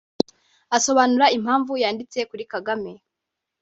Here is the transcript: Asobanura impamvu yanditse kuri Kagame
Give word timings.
Asobanura 0.77 1.25
impamvu 1.37 1.71
yanditse 1.83 2.19
kuri 2.29 2.43
Kagame 2.53 2.91